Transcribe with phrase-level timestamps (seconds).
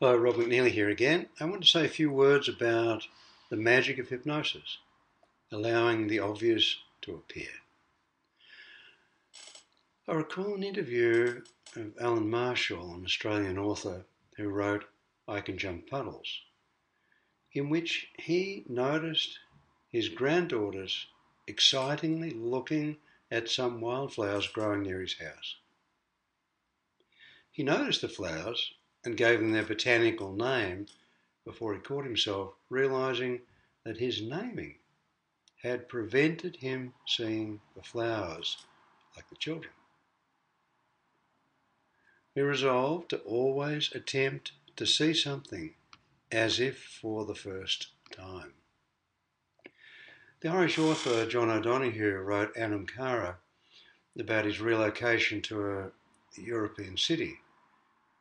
[0.00, 1.28] Hello, Rob McNeilly here again.
[1.40, 3.08] I want to say a few words about
[3.50, 4.78] the magic of hypnosis,
[5.50, 7.50] allowing the obvious to appear.
[10.06, 11.42] I recall an interview
[11.74, 14.04] of Alan Marshall, an Australian author
[14.36, 14.84] who wrote
[15.26, 16.42] I Can Jump Puddles,
[17.52, 19.40] in which he noticed
[19.88, 21.08] his granddaughters
[21.48, 22.98] excitingly looking
[23.32, 25.56] at some wildflowers growing near his house.
[27.50, 30.86] He noticed the flowers and gave them their botanical name
[31.44, 33.40] before he caught himself realizing
[33.84, 34.76] that his naming
[35.62, 38.58] had prevented him seeing the flowers
[39.16, 39.72] like the children.
[42.34, 45.74] He resolved to always attempt to see something
[46.30, 48.52] as if for the first time.
[50.40, 53.38] The Irish author John O'Donohue wrote Anam Cara
[54.16, 55.90] about his relocation to a
[56.36, 57.40] European city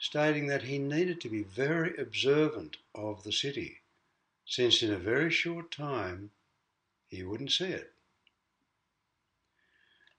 [0.00, 3.80] stating that he needed to be very observant of the city,
[4.46, 6.30] since in a very short time
[7.06, 7.92] he wouldn't see it.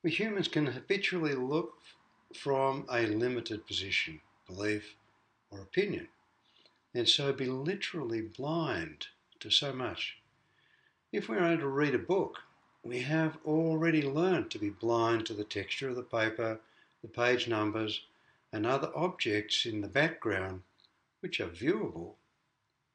[0.03, 1.73] We humans can habitually look
[2.35, 4.95] from a limited position, belief,
[5.49, 6.07] or opinion,
[6.93, 9.07] and so be literally blind
[9.39, 10.17] to so much.
[11.11, 12.37] If we're able to read a book,
[12.83, 16.59] we have already learned to be blind to the texture of the paper,
[17.01, 18.01] the page numbers,
[18.51, 20.61] and other objects in the background
[21.21, 22.15] which are viewable,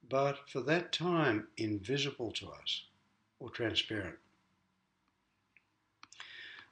[0.08, 2.84] but for that time invisible to us
[3.38, 4.16] or transparent.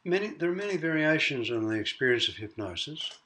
[0.05, 3.19] Many, there are many variations on the experience of hypnosis,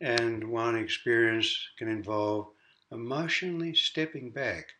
[0.00, 2.48] and one experience can involve
[2.90, 4.74] emotionally stepping back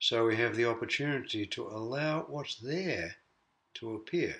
[0.00, 3.16] so we have the opportunity to allow what's there
[3.74, 4.36] to appear,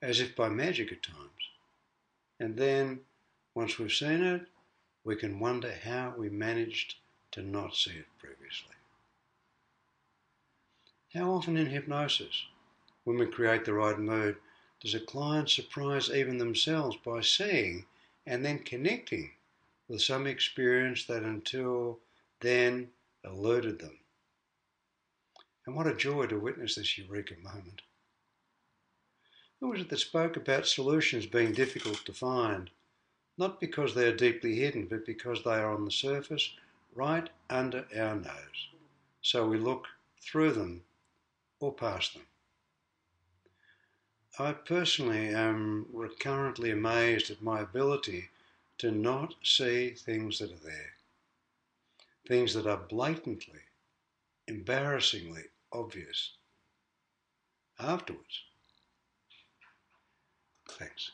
[0.00, 1.50] as if by magic at times,
[2.40, 3.00] and then
[3.54, 4.42] once we've seen it,
[5.04, 6.96] we can wonder how we managed
[7.32, 8.74] to not see it previously.
[11.14, 12.46] How often in hypnosis,
[13.04, 14.36] when we create the right mood,
[14.80, 17.86] does a client surprise even themselves by seeing
[18.26, 19.32] and then connecting
[19.88, 21.98] with some experience that until
[22.40, 22.90] then
[23.24, 23.98] eluded them?
[25.66, 27.82] And what a joy to witness this eureka moment.
[29.60, 32.70] Who was it that spoke about solutions being difficult to find?
[33.38, 36.52] Not because they are deeply hidden, but because they are on the surface,
[36.94, 38.68] right under our nose.
[39.22, 39.86] So we look
[40.20, 40.82] through them
[41.60, 42.22] or past them.
[44.38, 48.30] I personally am recurrently amazed at my ability
[48.78, 50.94] to not see things that are there,
[52.26, 53.60] things that are blatantly,
[54.48, 56.32] embarrassingly obvious
[57.78, 58.42] afterwards.
[60.68, 61.12] Thanks.